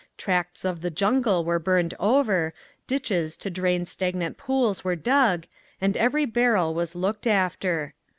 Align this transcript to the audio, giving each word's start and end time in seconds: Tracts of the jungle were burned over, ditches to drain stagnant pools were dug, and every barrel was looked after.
Tracts 0.17 0.65
of 0.65 0.81
the 0.81 0.89
jungle 0.89 1.45
were 1.45 1.59
burned 1.59 1.93
over, 1.99 2.55
ditches 2.87 3.37
to 3.37 3.51
drain 3.51 3.85
stagnant 3.85 4.35
pools 4.35 4.83
were 4.83 4.95
dug, 4.95 5.45
and 5.79 5.95
every 5.95 6.25
barrel 6.25 6.73
was 6.73 6.95
looked 6.95 7.27
after. 7.27 7.93